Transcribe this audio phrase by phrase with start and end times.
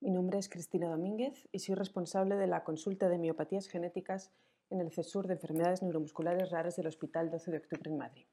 [0.00, 4.30] Mi nombre es Cristina Domínguez y soy responsable de la consulta de miopatías genéticas
[4.68, 8.26] en el CESUR de enfermedades neuromusculares raras del Hospital 12 de Octubre en Madrid.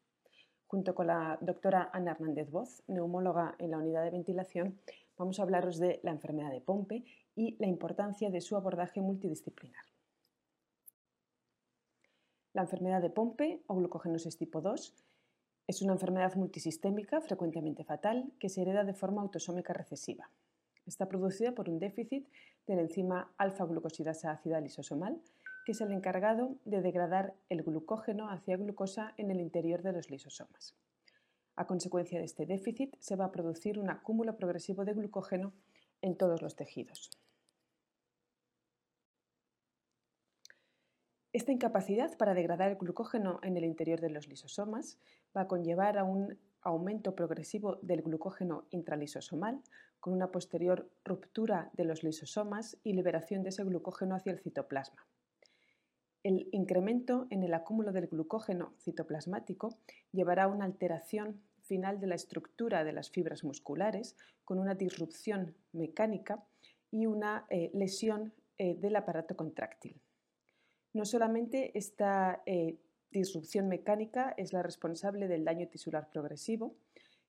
[0.67, 4.77] Junto con la doctora Ana Hernández Voz, neumóloga en la unidad de ventilación,
[5.17, 9.85] vamos a hablaros de la enfermedad de Pompe y la importancia de su abordaje multidisciplinar.
[12.51, 14.93] La enfermedad de Pompe o glucogenosis tipo 2
[15.67, 20.29] es una enfermedad multisistémica frecuentemente fatal que se hereda de forma autosómica recesiva.
[20.85, 22.27] Está producida por un déficit
[22.67, 25.21] de la enzima alfa-glucosidasa ácida lisosomal,
[25.65, 30.09] que es el encargado de degradar el glucógeno hacia glucosa en el interior de los
[30.09, 30.75] lisosomas.
[31.55, 35.53] A consecuencia de este déficit se va a producir un acúmulo progresivo de glucógeno
[36.01, 37.11] en todos los tejidos.
[41.31, 44.99] Esta incapacidad para degradar el glucógeno en el interior de los lisosomas
[45.35, 49.61] va a conllevar a un aumento progresivo del glucógeno intralisosomal,
[50.03, 55.07] con una posterior ruptura de los lisosomas y liberación de ese glucógeno hacia el citoplasma.
[56.23, 59.77] El incremento en el acúmulo del glucógeno citoplasmático
[60.11, 65.55] llevará a una alteración final de la estructura de las fibras musculares, con una disrupción
[65.71, 66.43] mecánica
[66.91, 70.01] y una eh, lesión eh, del aparato contráctil.
[70.91, 72.75] No solamente esta eh,
[73.09, 76.75] disrupción mecánica es la responsable del daño tisular progresivo,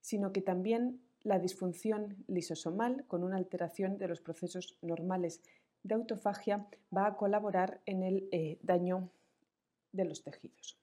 [0.01, 5.43] sino que también la disfunción lisosomal, con una alteración de los procesos normales
[5.83, 9.11] de autofagia, va a colaborar en el eh, daño
[9.93, 10.79] de los tejidos.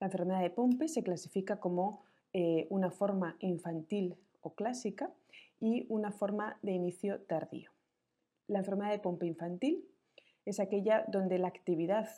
[0.00, 5.12] La enfermedad de Pompe se clasifica como eh, una forma infantil o clásica
[5.60, 7.70] y una forma de inicio tardío.
[8.48, 9.88] La enfermedad de Pompe infantil
[10.44, 12.08] es aquella donde la actividad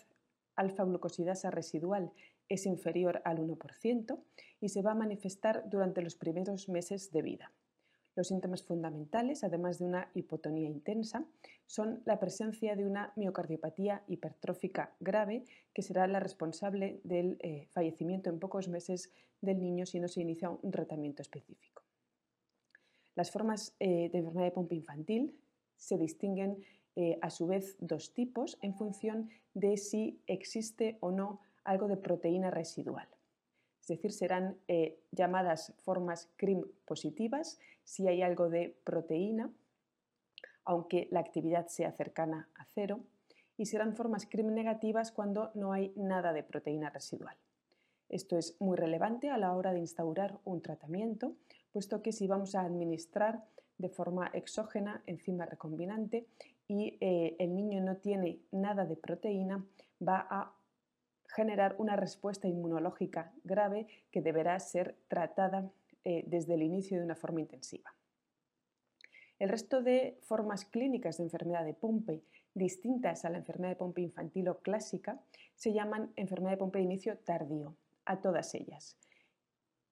[0.57, 2.11] alfa-glucosidasa residual
[2.49, 4.19] es inferior al 1%
[4.61, 7.53] y se va a manifestar durante los primeros meses de vida.
[8.17, 11.27] Los síntomas fundamentales, además de una hipotonía intensa,
[11.67, 18.31] son la presencia de una miocardiopatía hipertrófica grave, que será la responsable del eh, fallecimiento
[18.31, 19.13] en pocos meses
[19.43, 21.83] del niño si no se inicia un tratamiento específico.
[23.15, 25.39] Las formas eh, de enfermedad de pompa infantil
[25.77, 26.65] se distinguen
[26.97, 31.97] eh, a su vez dos tipos en función de si existe o no algo de
[31.97, 33.09] proteína residual.
[33.81, 39.53] Es decir, serán eh, llamadas formas CRIM positivas si hay algo de proteína,
[40.65, 43.01] aunque la actividad sea cercana a cero,
[43.57, 47.37] y serán formas CRIM negativas cuando no hay nada de proteína residual.
[48.09, 51.37] Esto es muy relevante a la hora de instaurar un tratamiento,
[51.73, 53.45] puesto que si vamos a administrar
[53.79, 56.27] de forma exógena enzima recombinante
[56.67, 59.65] y eh, el niño no tiene nada de proteína,
[60.01, 60.56] va a
[61.29, 65.71] generar una respuesta inmunológica grave que deberá ser tratada
[66.05, 67.95] eh, desde el inicio de una forma intensiva.
[69.39, 72.23] El resto de formas clínicas de enfermedad de Pompe
[72.55, 75.21] distintas a la enfermedad de Pompe infantil o clásica
[75.55, 77.77] se llaman enfermedad de Pompe de inicio tardío,
[78.07, 78.97] a todas ellas.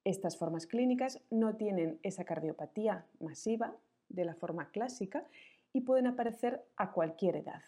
[0.05, 3.77] Estas formas clínicas no tienen esa cardiopatía masiva
[4.09, 5.27] de la forma clásica
[5.73, 7.63] y pueden aparecer a cualquier edad.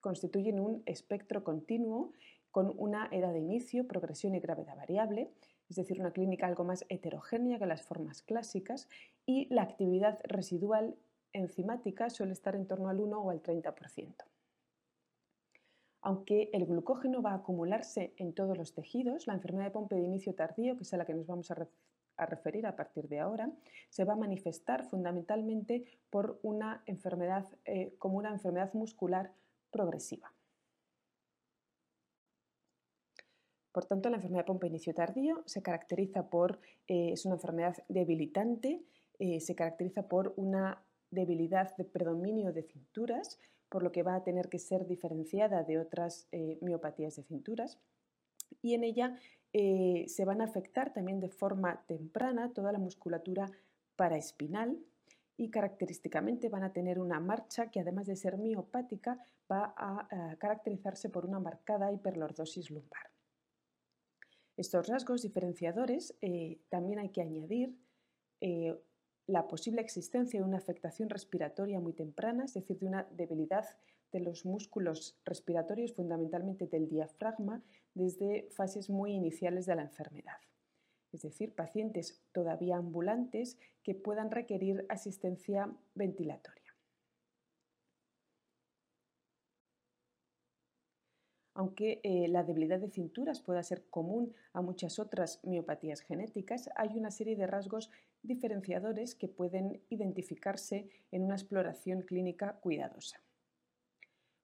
[0.00, 2.12] Constituyen un espectro continuo
[2.56, 5.30] con una edad de inicio, progresión y gravedad variable,
[5.68, 8.88] es decir, una clínica algo más heterogénea que las formas clásicas
[9.26, 10.96] y la actividad residual
[11.34, 14.14] enzimática suele estar en torno al 1 o al 30%.
[16.00, 20.04] Aunque el glucógeno va a acumularse en todos los tejidos, la enfermedad de Pompe de
[20.04, 21.68] inicio tardío, que es a la que nos vamos a,
[22.24, 23.52] referir a partir de ahora,
[23.90, 29.34] se va a manifestar fundamentalmente por una enfermedad, eh, como una enfermedad muscular
[29.70, 30.32] progresiva.
[33.76, 37.76] Por tanto, la enfermedad de Pompe inicio tardío se caracteriza por, eh, es una enfermedad
[37.90, 38.80] debilitante,
[39.18, 43.38] eh, se caracteriza por una debilidad de predominio de cinturas,
[43.68, 46.26] por lo que va a tener que ser diferenciada de otras
[46.62, 47.78] miopatías de cinturas.
[48.62, 49.18] Y en ella
[49.52, 53.50] eh, se van a afectar también de forma temprana toda la musculatura
[53.94, 54.78] paraespinal
[55.36, 59.18] y característicamente van a tener una marcha que además de ser miopática
[59.52, 63.15] va a, caracterizarse por una marcada hiperlordosis lumbar.
[64.56, 67.76] Estos rasgos diferenciadores eh, también hay que añadir
[68.40, 68.74] eh,
[69.26, 73.66] la posible existencia de una afectación respiratoria muy temprana, es decir, de una debilidad
[74.12, 77.62] de los músculos respiratorios, fundamentalmente del diafragma,
[77.94, 80.38] desde fases muy iniciales de la enfermedad.
[81.12, 86.65] Es decir, pacientes todavía ambulantes que puedan requerir asistencia ventilatoria.
[91.56, 96.98] Aunque eh, la debilidad de cinturas pueda ser común a muchas otras miopatías genéticas, hay
[96.98, 97.90] una serie de rasgos
[98.22, 103.22] diferenciadores que pueden identificarse en una exploración clínica cuidadosa.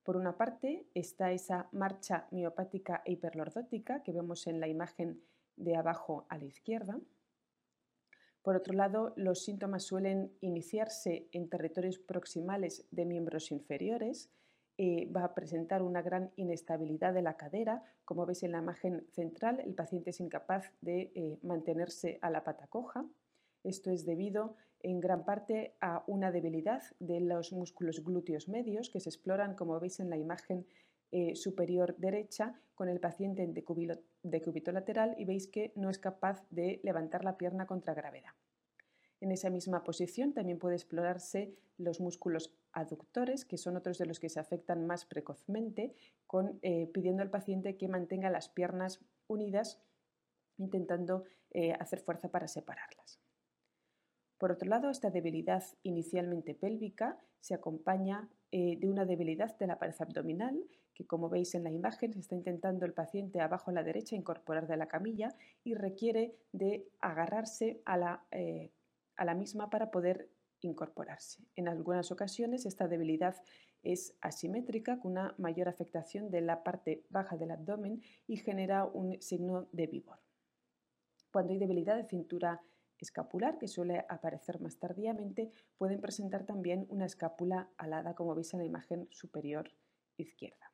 [0.02, 5.20] Por una parte está esa marcha miopática e hiperlordótica que vemos en la imagen
[5.56, 6.98] de abajo a la izquierda.
[8.40, 14.30] Por otro lado, los síntomas suelen iniciarse en territorios proximales de miembros inferiores,
[14.78, 17.82] eh, va a presentar una gran inestabilidad de la cadera.
[18.04, 22.42] Como veis en la imagen central, el paciente es incapaz de eh, mantenerse a la
[22.42, 23.04] pata coja.
[23.64, 29.00] Esto es debido en gran parte a una debilidad de los músculos glúteos medios que
[29.00, 30.66] se exploran, como veis en la imagen
[31.12, 36.42] eh, superior derecha, con el paciente en decúbito lateral y veis que no es capaz
[36.50, 38.32] de levantar la pierna contra gravedad.
[39.22, 44.18] En esa misma posición también puede explorarse los músculos aductores, que son otros de los
[44.18, 45.94] que se afectan más precozmente,
[46.62, 48.98] eh, pidiendo al paciente que mantenga las piernas
[49.28, 49.80] unidas,
[50.58, 51.22] intentando
[51.52, 53.20] eh, hacer fuerza para separarlas.
[54.38, 59.78] Por otro lado, esta debilidad inicialmente pélvica se acompaña eh, de una debilidad de la
[59.78, 60.64] pared abdominal,
[60.94, 64.16] que como veis en la imagen se está intentando el paciente abajo a la derecha
[64.16, 65.32] incorporar de la camilla
[65.62, 68.26] y requiere de agarrarse a la
[69.16, 70.30] a la misma para poder
[70.60, 71.44] incorporarse.
[71.56, 73.36] En algunas ocasiones esta debilidad
[73.82, 79.20] es asimétrica con una mayor afectación de la parte baja del abdomen y genera un
[79.20, 80.20] signo de vívor.
[81.32, 82.60] Cuando hay debilidad de cintura
[82.98, 88.60] escapular, que suele aparecer más tardíamente, pueden presentar también una escápula alada, como veis en
[88.60, 89.72] la imagen superior
[90.16, 90.71] izquierda.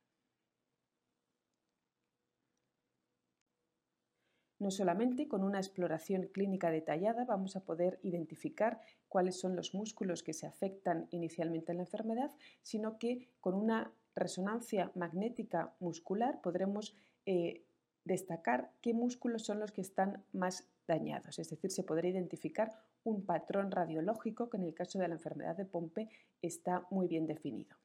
[4.59, 10.23] No solamente con una exploración clínica detallada vamos a poder identificar cuáles son los músculos
[10.23, 12.33] que se afectan inicialmente en la enfermedad,
[12.63, 17.63] sino que con una resonancia magnética muscular podremos eh,
[18.05, 21.39] destacar qué músculos son los que están más dañados.
[21.39, 22.73] Es decir, se podrá identificar
[23.05, 26.09] un patrón radiológico que en el caso de la enfermedad de Pompe
[26.43, 27.77] está muy bien definido.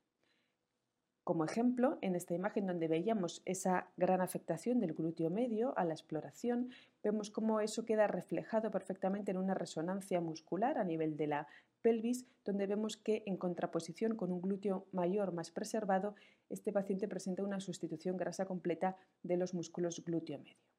[1.23, 5.93] Como ejemplo, en esta imagen donde veíamos esa gran afectación del glúteo medio a la
[5.93, 6.69] exploración,
[7.01, 11.47] vemos cómo eso queda reflejado perfectamente en una resonancia muscular a nivel de la
[11.81, 16.15] pelvis, donde vemos que en contraposición con un glúteo mayor más preservado,
[16.49, 20.72] este paciente presenta una sustitución grasa completa de los músculos glúteo medio.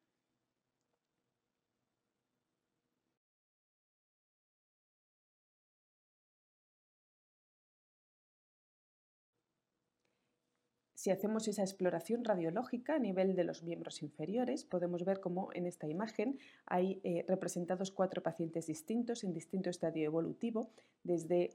[11.05, 15.67] Si hacemos esa exploración radiológica a nivel de los miembros inferiores, podemos ver cómo en
[15.67, 20.71] esta imagen hay eh, representados cuatro pacientes distintos en distinto estadio evolutivo,
[21.03, 21.51] desde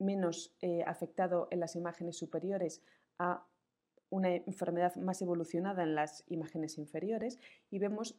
[0.00, 2.82] menos eh, afectado en las imágenes superiores
[3.20, 3.46] a
[4.10, 7.38] una enfermedad más evolucionada en las imágenes inferiores
[7.70, 8.16] y vemos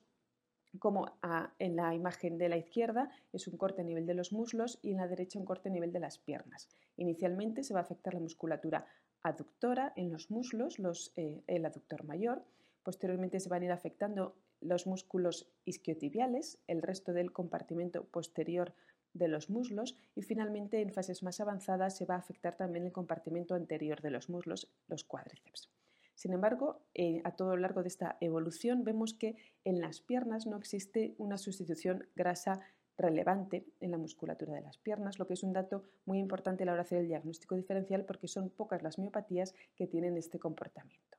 [0.78, 1.12] como
[1.58, 4.92] en la imagen de la izquierda es un corte a nivel de los muslos y
[4.92, 6.70] en la derecha un corte a nivel de las piernas.
[6.96, 8.86] Inicialmente se va a afectar la musculatura
[9.24, 12.44] aductora en los muslos, eh, el aductor mayor.
[12.84, 18.74] Posteriormente se van a ir afectando los músculos isquiotibiales, el resto del compartimento posterior
[19.14, 22.92] de los muslos y finalmente en fases más avanzadas se va a afectar también el
[22.92, 25.70] compartimento anterior de los muslos, los cuádriceps.
[26.16, 30.46] Sin embargo, eh, a todo lo largo de esta evolución vemos que en las piernas
[30.48, 32.60] no existe una sustitución grasa
[33.00, 36.66] relevante en la musculatura de las piernas, lo que es un dato muy importante a
[36.66, 40.40] la hora de hacer el diagnóstico diferencial porque son pocas las miopatías que tienen este
[40.40, 41.18] comportamiento.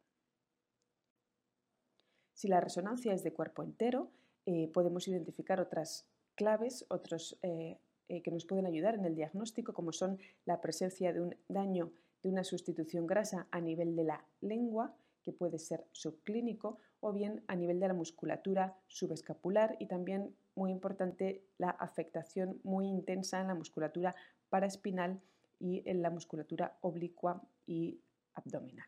[2.34, 4.10] Si la resonancia es de cuerpo entero,
[4.46, 7.78] eh, podemos identificar otras claves, otros eh,
[8.08, 11.92] eh, que nos pueden ayudar en el diagnóstico, como son la presencia de un daño
[12.22, 17.42] de una sustitución grasa a nivel de la lengua, que puede ser subclínico, o bien
[17.48, 23.48] a nivel de la musculatura subescapular y también muy importante la afectación muy intensa en
[23.48, 24.14] la musculatura
[24.48, 25.20] paraespinal
[25.58, 28.00] y en la musculatura oblicua y
[28.34, 28.86] abdominal.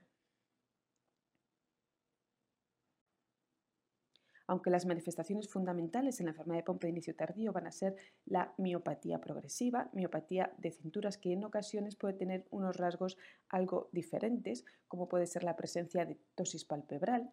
[4.47, 7.97] Aunque las manifestaciones fundamentales en la enfermedad de Pompe de inicio tardío van a ser
[8.27, 13.17] la miopatía progresiva, miopatía de cinturas que en ocasiones puede tener unos rasgos
[13.49, 17.31] algo diferentes, como puede ser la presencia de tosis palpebral,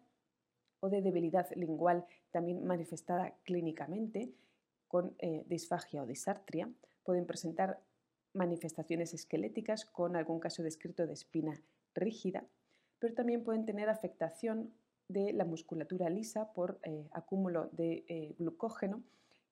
[0.80, 4.32] o de debilidad lingual también manifestada clínicamente
[4.88, 6.68] con eh, disfagia o disartria.
[7.04, 7.80] Pueden presentar
[8.32, 11.62] manifestaciones esqueléticas con algún caso descrito de espina
[11.94, 12.44] rígida,
[12.98, 14.72] pero también pueden tener afectación
[15.08, 19.02] de la musculatura lisa por eh, acúmulo de eh, glucógeno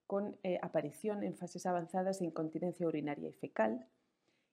[0.07, 3.87] con aparición en fases avanzadas de incontinencia urinaria y fecal,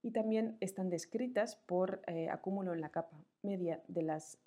[0.04, 4.38] y también están descritas por acúmulo en la capa media de las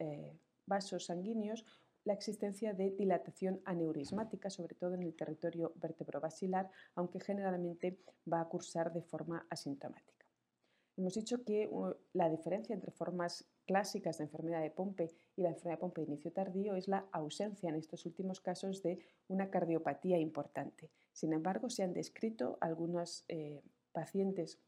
[0.66, 1.64] vasos sanguíneos
[2.08, 8.00] la existencia de dilatación aneurismática, sobre todo en el territorio vertebrobasilar, aunque generalmente
[8.32, 10.24] va a cursar de forma asintomática.
[10.96, 11.68] Hemos dicho que
[12.14, 16.06] la diferencia entre formas clásicas de enfermedad de Pompe y la enfermedad de Pompe de
[16.06, 18.98] inicio tardío es la ausencia en estos últimos casos de
[19.28, 20.90] una cardiopatía importante.
[21.12, 23.60] Sin embargo, se han descrito algunos eh,
[23.92, 24.58] pacientes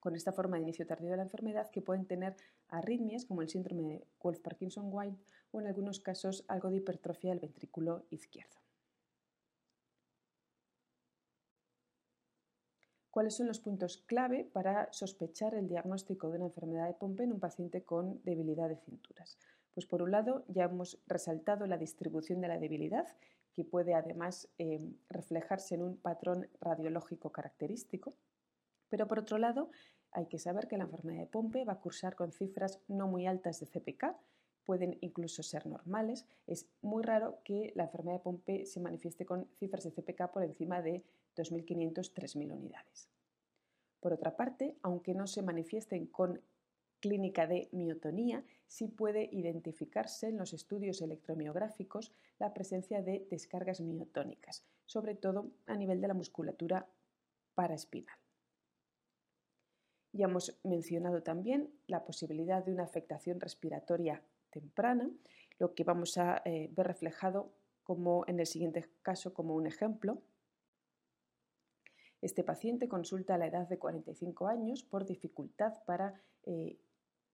[0.00, 2.34] con esta forma de inicio tardío de la enfermedad que pueden tener
[2.66, 5.22] arritmias como el síndrome de Wolf-Parkinson-White
[5.52, 8.62] o en algunos casos algo de hipertrofia del ventrículo izquierdo.
[13.12, 17.32] ¿Cuáles son los puntos clave para sospechar el diagnóstico de una enfermedad de Pompe en
[17.32, 19.38] un paciente con debilidad de cinturas?
[19.74, 23.06] Pues por un lado ya hemos resaltado la distribución de la debilidad,
[23.52, 24.80] que puede además eh,
[25.10, 28.14] reflejarse en un patrón radiológico característico,
[28.88, 29.70] pero por otro lado
[30.10, 33.26] hay que saber que la enfermedad de Pompe va a cursar con cifras no muy
[33.26, 34.16] altas de CPK,
[34.64, 36.26] pueden incluso ser normales.
[36.46, 40.42] Es muy raro que la enfermedad de Pompe se manifieste con cifras de CPK por
[40.42, 41.04] encima de
[41.36, 43.08] 2.500-3.000 unidades.
[44.00, 46.40] Por otra parte, aunque no se manifiesten con
[47.00, 54.64] clínica de miotonía, sí puede identificarse en los estudios electromiográficos la presencia de descargas miotónicas,
[54.86, 56.88] sobre todo a nivel de la musculatura
[57.54, 58.16] paraespinal.
[60.12, 65.10] Ya hemos mencionado también la posibilidad de una afectación respiratoria temprana,
[65.58, 70.22] lo que vamos a eh, ver reflejado como en el siguiente caso como un ejemplo.
[72.20, 76.78] Este paciente consulta a la edad de 45 años por dificultad para eh,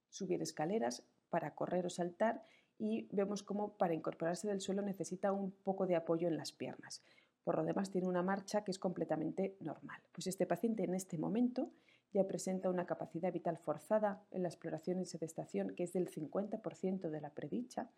[0.08, 2.42] subir escaleras, para correr o saltar
[2.78, 7.02] y vemos cómo para incorporarse del suelo necesita un poco de apoyo en las piernas.
[7.44, 10.00] Por lo demás tiene una marcha que es completamente normal.
[10.12, 11.70] Pues este paciente en este momento
[12.12, 17.10] ya presenta una capacidad vital forzada en la exploración y sedestación que es del 50%
[17.10, 17.90] de la predicha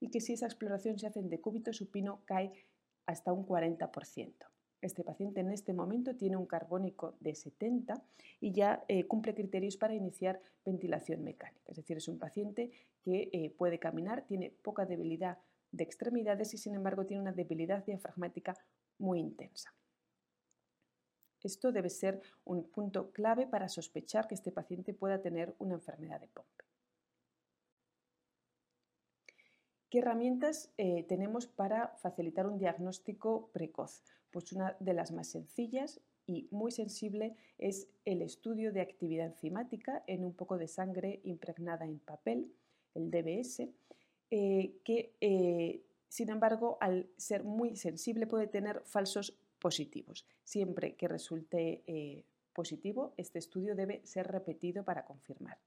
[0.00, 2.52] y que si esa exploración se hace en decúbito supino cae
[3.06, 4.34] hasta un 40%.
[4.82, 8.04] Este paciente en este momento tiene un carbónico de 70
[8.40, 11.70] y ya eh, cumple criterios para iniciar ventilación mecánica.
[11.70, 12.70] Es decir, es un paciente
[13.02, 15.38] que eh, puede caminar, tiene poca debilidad
[15.72, 18.54] de extremidades y sin embargo tiene una debilidad diafragmática
[18.98, 19.75] muy intensa.
[21.42, 26.20] Esto debe ser un punto clave para sospechar que este paciente pueda tener una enfermedad
[26.20, 26.64] de Pompe.
[29.90, 34.02] ¿Qué herramientas eh, tenemos para facilitar un diagnóstico precoz?
[34.30, 40.02] Pues una de las más sencillas y muy sensible es el estudio de actividad enzimática
[40.08, 42.52] en un poco de sangre impregnada en papel,
[42.94, 43.68] el DBS,
[44.30, 50.26] eh, que eh, sin embargo al ser muy sensible puede tener falsos positivos.
[50.44, 51.82] Siempre que resulte
[52.56, 55.58] positivo, este estudio debe ser repetido para confirmar.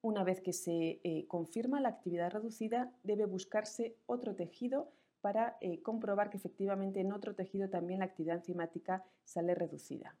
[0.00, 5.82] Una vez que se eh, confirma la actividad reducida, debe buscarse otro tejido para eh,
[5.82, 10.16] comprobar que efectivamente en otro tejido también la actividad enzimática sale reducida.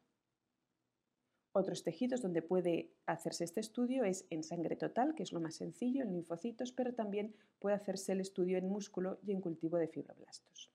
[1.52, 5.54] Otros tejidos donde puede hacerse este estudio es en sangre total, que es lo más
[5.54, 9.88] sencillo, en linfocitos, pero también puede hacerse el estudio en músculo y en cultivo de
[9.88, 10.70] fibroblastos.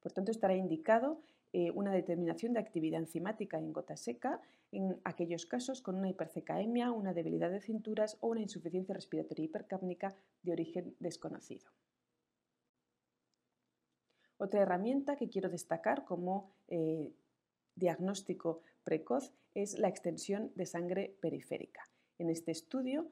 [0.00, 1.20] Por tanto, estará indicado
[1.52, 4.40] eh, una determinación de actividad enzimática en gota seca
[4.72, 10.14] en aquellos casos con una hipercecaemia, una debilidad de cinturas o una insuficiencia respiratoria hipercápnica
[10.42, 11.70] de origen desconocido.
[14.38, 17.12] Otra herramienta que quiero destacar como eh,
[17.74, 21.82] diagnóstico precoz es la extensión de sangre periférica.
[22.18, 23.10] En este estudio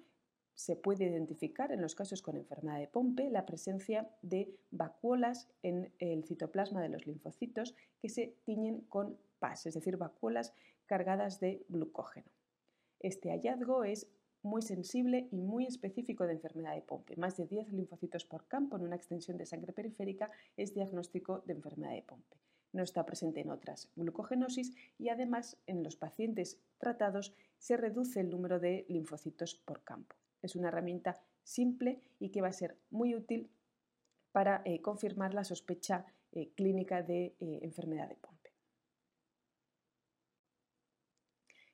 [0.59, 5.93] se puede identificar en los casos con enfermedad de Pompe la presencia de vacuolas en
[6.01, 10.53] el citoplasma de los linfocitos que se tiñen con PAS, es decir, vacuolas
[10.87, 12.27] cargadas de glucógeno.
[12.99, 14.09] Este hallazgo es
[14.43, 17.15] muy sensible y muy específico de enfermedad de Pompe.
[17.15, 21.53] Más de 10 linfocitos por campo en una extensión de sangre periférica es diagnóstico de
[21.53, 22.37] enfermedad de Pompe.
[22.73, 28.31] No está presente en otras glucogenosis y además en los pacientes tratados se reduce el
[28.31, 30.17] número de linfocitos por campo.
[30.43, 33.51] Es una herramienta simple y que va a ser muy útil
[34.33, 38.53] para eh, confirmar la sospecha eh, clínica de eh, enfermedad de Pompe.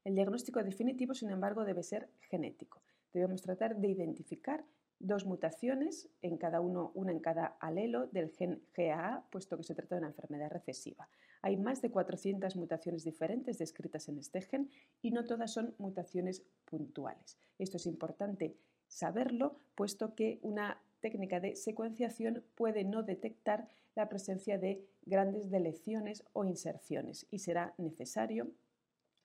[0.04, 2.82] El diagnóstico definitivo, sin embargo, debe ser genético.
[3.12, 4.64] Debemos tratar de identificar
[4.98, 9.74] dos mutaciones, en cada uno, una en cada alelo del gen GAA, puesto que se
[9.74, 11.08] trata de una enfermedad recesiva.
[11.44, 14.70] Hay más de 400 mutaciones diferentes descritas en este gen
[15.02, 17.36] y no todas son mutaciones puntuales.
[17.58, 18.56] Esto es importante
[18.88, 26.24] saberlo, puesto que una técnica de secuenciación puede no detectar la presencia de grandes deleciones
[26.32, 28.50] o inserciones y será necesario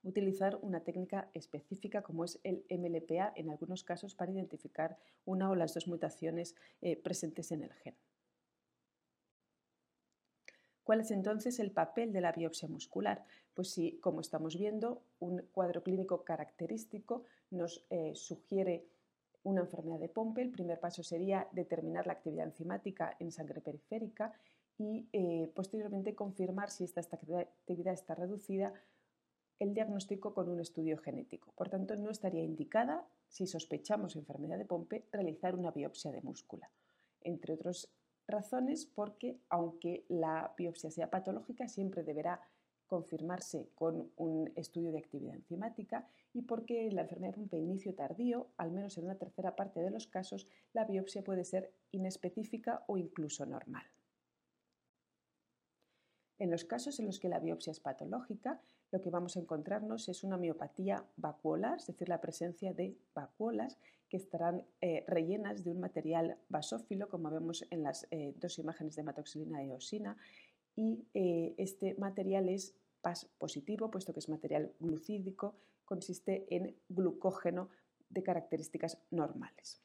[0.04, 5.56] utilizar una técnica específica como es el MLPA en algunos casos para identificar una o
[5.56, 7.96] las dos mutaciones eh, presentes en el gen.
[10.90, 13.24] ¿Cuál es entonces el papel de la biopsia muscular?
[13.54, 18.88] Pues si, como estamos viendo, un cuadro clínico característico nos eh, sugiere
[19.44, 24.34] una enfermedad de Pompe, el primer paso sería determinar la actividad enzimática en sangre periférica
[24.80, 28.74] y eh, posteriormente confirmar si esta actividad está reducida
[29.60, 31.52] el diagnóstico con un estudio genético.
[31.52, 36.72] Por tanto, no estaría indicada, si sospechamos enfermedad de Pompe, realizar una biopsia de múscula.
[37.22, 37.90] Entre otras
[38.30, 42.42] razones, porque aunque la biopsia sea patológica, siempre deberá
[42.90, 48.48] confirmarse con un estudio de actividad enzimática y porque la enfermedad de Pompe inicio tardío,
[48.58, 52.98] al menos en una tercera parte de los casos, la biopsia puede ser inespecífica o
[52.98, 53.86] incluso normal.
[56.40, 58.60] En los casos en los que la biopsia es patológica,
[58.92, 63.78] lo que vamos a encontrarnos es una miopatía vacuolar, es decir, la presencia de vacuolas
[64.10, 68.96] que estarán eh, rellenas de un material basófilo, como vemos en las eh, dos imágenes
[68.96, 70.18] de hematoxilina y eosina,
[70.76, 75.56] y eh, este material es PAS positivo, puesto que es material glucídico,
[75.86, 77.70] consiste en glucógeno
[78.10, 79.82] de características normales.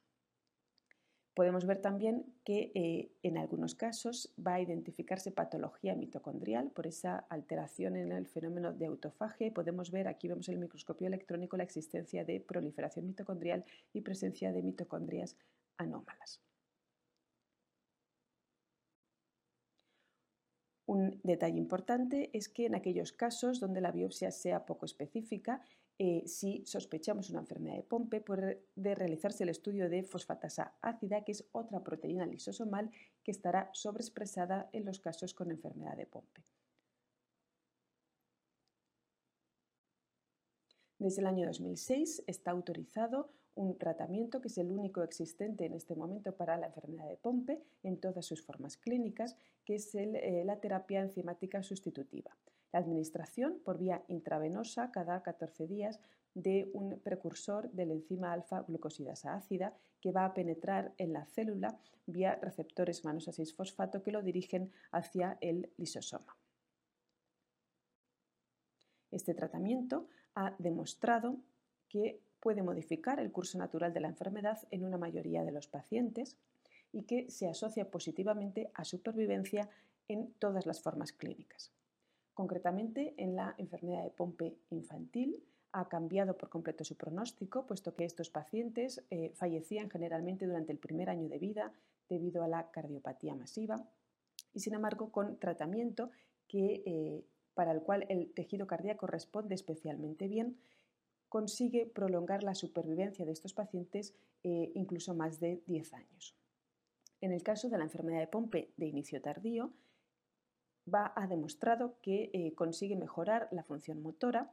[1.35, 7.27] Podemos ver también que eh, en algunos casos va a identificarse patología mitocondrial por esa
[7.29, 9.53] alteración en el fenómeno de autofagia.
[9.53, 14.53] Podemos ver, aquí vemos en el microscopio electrónico, la existencia de proliferación mitocondrial y presencia
[14.53, 15.37] de mitocondrias
[15.77, 16.41] anómalas.
[20.87, 25.63] Un detalle importante es que en aquellos casos donde la biopsia sea poco específica,
[25.99, 31.33] eh, si sospechamos una enfermedad de Pompe, puede realizarse el estudio de fosfatasa ácida, que
[31.33, 32.91] es otra proteína lisosomal
[33.23, 36.43] que estará sobreexpresada en los casos con enfermedad de Pompe.
[40.99, 45.95] Desde el año 2006 está autorizado un tratamiento que es el único existente en este
[45.95, 50.59] momento para la enfermedad de Pompe en todas sus formas clínicas, que es eh, la
[50.59, 52.37] terapia enzimática sustitutiva
[52.75, 56.01] la administración por vía intravenosa cada 14 días
[56.35, 62.35] de un precursor de enzima alfa-glucosidasa ácida que va a penetrar en la célula vía
[62.43, 66.37] receptores manosa 6-fosfato que lo dirigen hacia el lisosoma.
[69.13, 71.37] Este tratamiento ha demostrado
[71.89, 76.37] que puede modificar el curso natural de la enfermedad en una mayoría de los pacientes
[76.91, 79.71] y que se asocia positivamente a supervivencia
[80.09, 81.71] en todas las formas clínicas.
[82.35, 85.43] Concretamente, en la enfermedad de Pompe infantil
[85.73, 90.79] ha cambiado por completo su pronóstico, puesto que estos pacientes eh, fallecían generalmente durante el
[90.79, 91.73] primer año de vida
[92.09, 93.89] debido a la cardiopatía masiva
[94.53, 96.11] y, sin embargo, con tratamiento
[96.47, 100.59] que, eh, para el cual el tejido cardíaco responde especialmente bien,
[101.29, 106.37] consigue prolongar la supervivencia de estos pacientes eh, incluso más de 10 años.
[107.21, 109.73] En el caso de la enfermedad de Pompe de inicio tardío,
[110.93, 114.53] va a demostrado que eh, consigue mejorar la función motora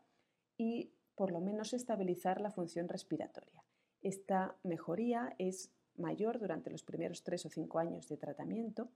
[0.57, 3.63] y por lo menos estabilizar la función respiratoria.
[4.01, 8.89] Esta mejoría es mayor durante los primeros tres o cinco años de tratamiento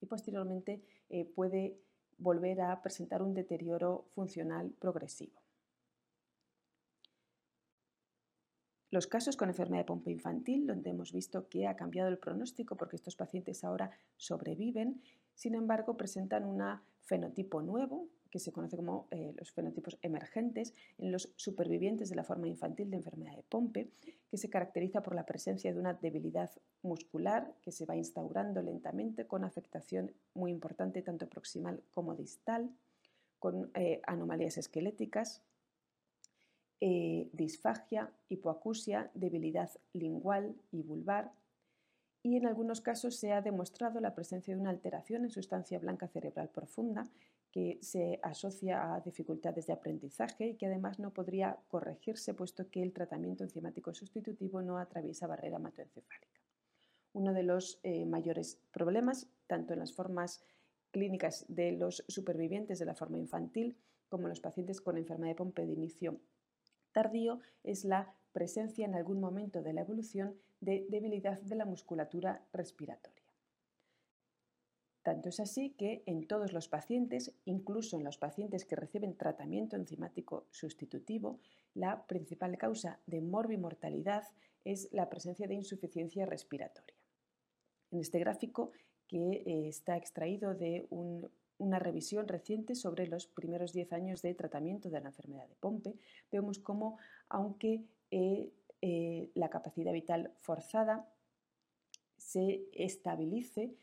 [0.00, 1.78] y posteriormente eh, puede
[2.18, 5.40] volver a presentar un deterioro funcional progresivo.
[8.90, 12.76] Los casos con enfermedad de pompa infantil, donde hemos visto que ha cambiado el pronóstico
[12.76, 15.02] porque estos pacientes ahora sobreviven,
[15.36, 16.62] sin embargo, presentan un
[17.02, 22.24] fenotipo nuevo, que se conoce como eh, los fenotipos emergentes, en los supervivientes de la
[22.24, 23.92] forma infantil de enfermedad de Pompe,
[24.28, 26.50] que se caracteriza por la presencia de una debilidad
[26.82, 32.74] muscular que se va instaurando lentamente con afectación muy importante tanto proximal como distal,
[33.38, 35.42] con eh, anomalías esqueléticas,
[36.80, 41.32] eh, disfagia, hipoacusia, debilidad lingual y vulvar,
[42.26, 46.08] y en algunos casos se ha demostrado la presencia de una alteración en sustancia blanca
[46.08, 47.04] cerebral profunda
[47.52, 52.82] que se asocia a dificultades de aprendizaje y que además no podría corregirse puesto que
[52.82, 56.40] el tratamiento enzimático sustitutivo no atraviesa barrera hematoencefálica.
[57.12, 60.42] Uno de los eh, mayores problemas, tanto en las formas
[60.90, 63.76] clínicas de los supervivientes de la forma infantil
[64.08, 66.18] como en los pacientes con enfermedad de Pompe de inicio
[66.90, 70.34] tardío, es la presencia en algún momento de la evolución
[70.66, 73.22] de debilidad de la musculatura respiratoria.
[75.02, 79.76] Tanto es así que en todos los pacientes, incluso en los pacientes que reciben tratamiento
[79.76, 81.38] enzimático sustitutivo,
[81.74, 84.24] la principal causa de morbimortalidad
[84.64, 86.96] es la presencia de insuficiencia respiratoria.
[87.92, 88.72] En este gráfico,
[89.06, 94.34] que eh, está extraído de un una revisión reciente sobre los primeros 10 años de
[94.34, 95.94] tratamiento de la enfermedad de Pompe,
[96.30, 96.98] vemos cómo,
[97.28, 98.50] aunque eh,
[98.82, 101.08] eh, la capacidad vital forzada
[102.16, 103.74] se estabilice,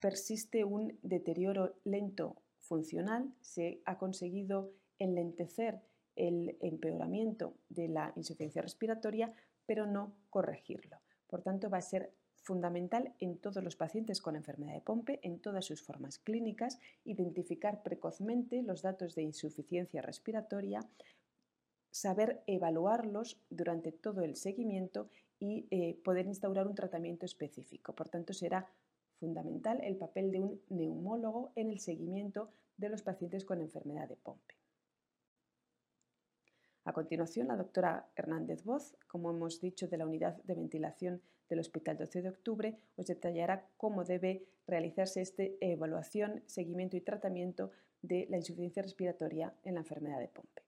[0.00, 5.80] persiste un deterioro lento funcional, se ha conseguido enlentecer
[6.16, 9.32] el empeoramiento de la insuficiencia respiratoria,
[9.66, 10.98] pero no corregirlo.
[11.28, 15.38] Por tanto, va a ser fundamental en todos los pacientes con enfermedad de Pompe, en
[15.38, 20.80] todas sus formas clínicas, identificar precozmente los datos de insuficiencia respiratoria,
[21.98, 25.08] saber evaluarlos durante todo el seguimiento
[25.40, 27.94] y eh, poder instaurar un tratamiento específico.
[27.94, 28.70] Por tanto, será
[29.18, 34.16] fundamental el papel de un neumólogo en el seguimiento de los pacientes con enfermedad de
[34.16, 34.54] Pompe.
[36.84, 41.58] A continuación, la doctora Hernández Voz, como hemos dicho, de la unidad de ventilación del
[41.58, 48.26] Hospital 12 de Octubre, os detallará cómo debe realizarse esta evaluación, seguimiento y tratamiento de
[48.30, 50.67] la insuficiencia respiratoria en la enfermedad de Pompe.